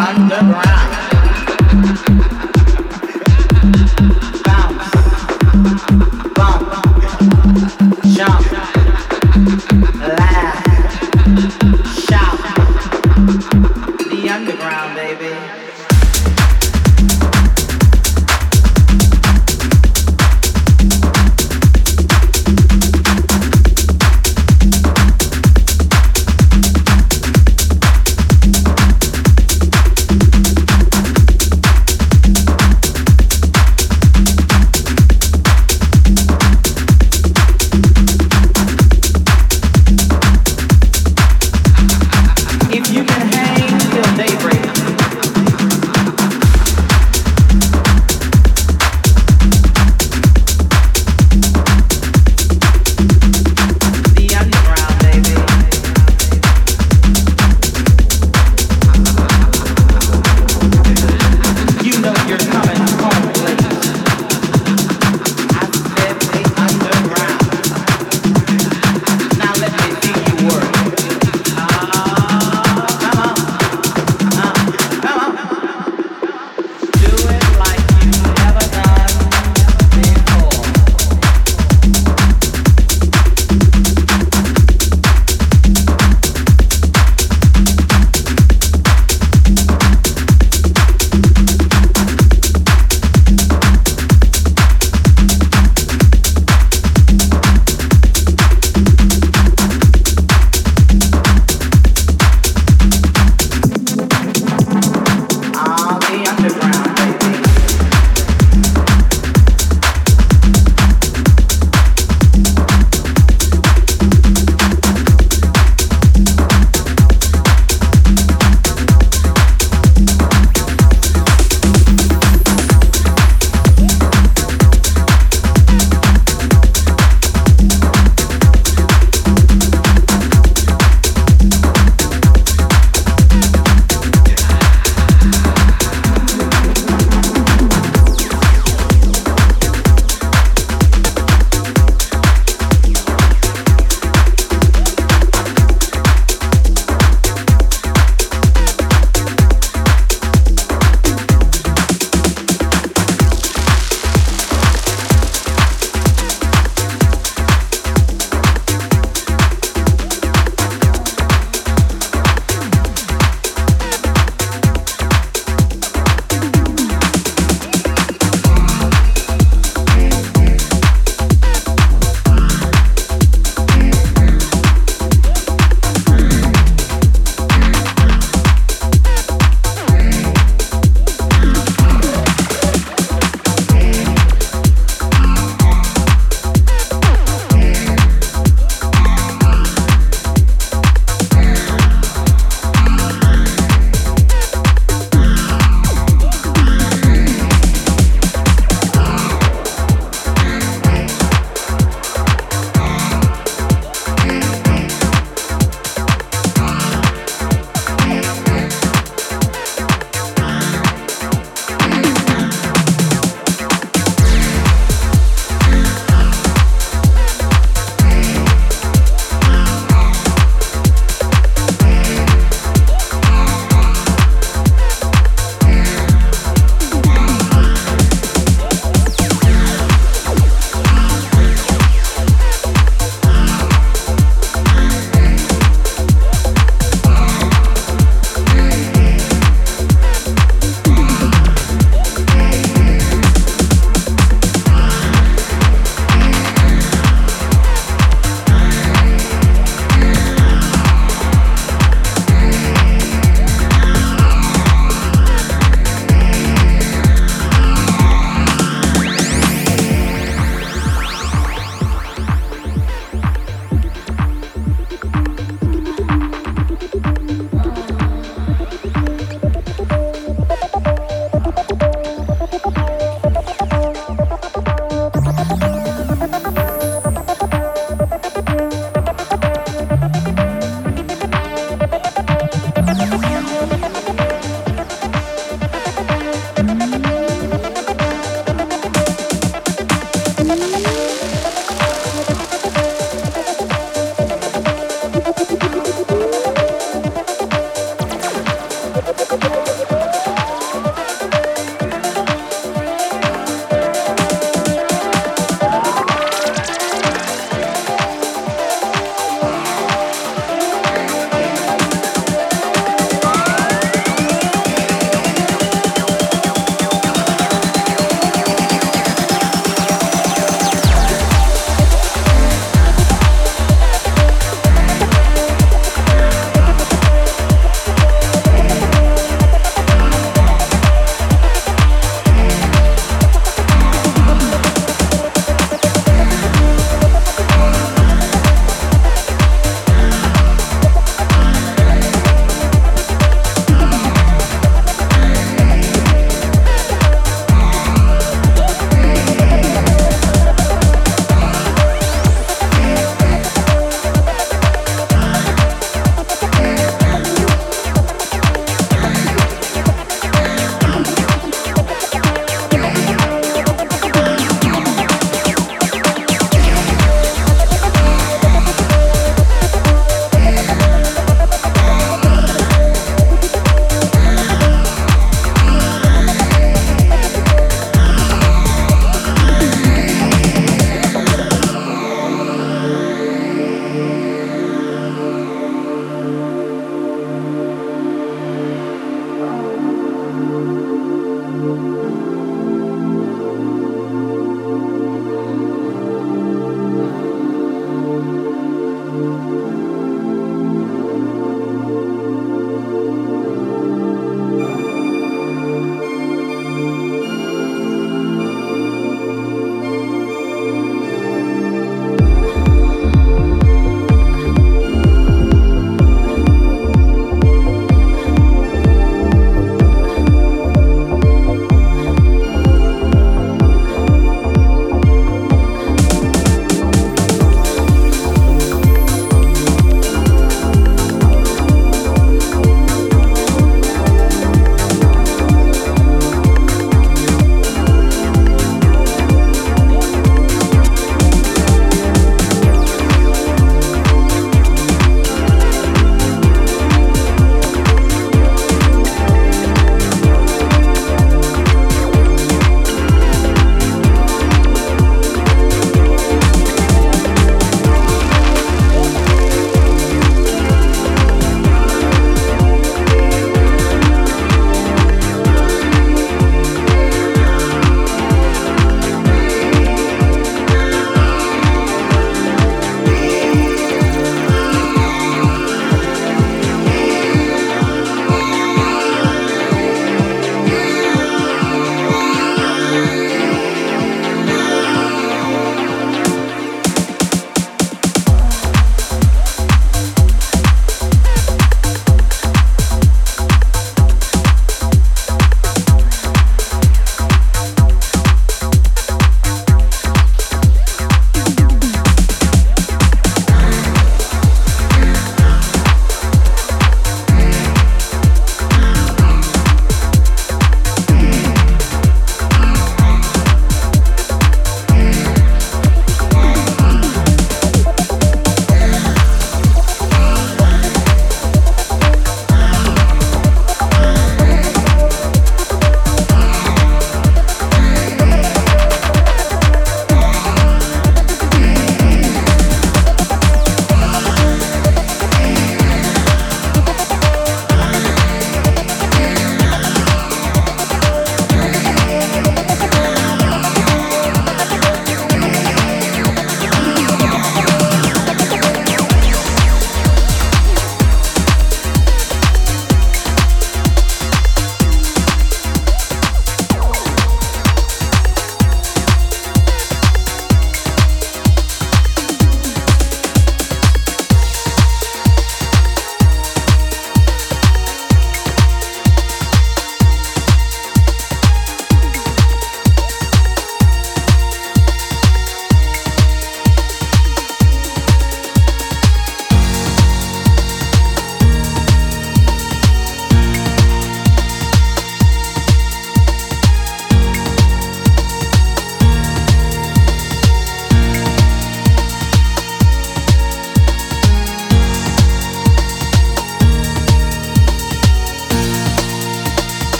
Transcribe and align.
underground. 0.00 0.89